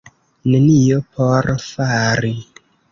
[0.53, 2.37] Nenio por fari.